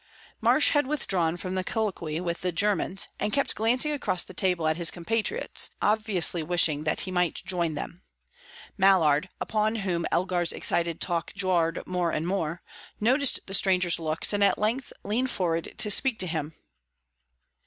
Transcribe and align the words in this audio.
Marsh 0.41 0.71
had 0.71 0.87
withdrawn 0.87 1.37
from 1.37 1.63
colloquy 1.63 2.19
with 2.19 2.41
the 2.41 2.51
Germans, 2.51 3.07
and 3.19 3.31
kept 3.31 3.53
glancing 3.53 3.91
across 3.91 4.23
the 4.23 4.33
table 4.33 4.65
at 4.67 4.75
his 4.75 4.89
compatriots, 4.89 5.69
obviously 5.79 6.41
wishing 6.41 6.85
that 6.85 7.01
he 7.01 7.11
might 7.11 7.35
join 7.45 7.75
them. 7.75 8.01
Mallard, 8.79 9.29
upon 9.39 9.75
whom 9.85 10.07
Elgar's 10.11 10.53
excited 10.53 11.01
talk 11.01 11.31
jarred 11.35 11.85
more 11.85 12.09
and 12.11 12.25
more, 12.25 12.63
noticed 12.99 13.41
the 13.45 13.53
stranger's 13.53 13.99
looks, 13.99 14.33
and 14.33 14.43
at 14.43 14.57
length 14.57 14.91
leaned 15.03 15.29
forward 15.29 15.77
to 15.77 15.91
speak 15.91 16.17
to 16.17 16.25
him. 16.25 16.55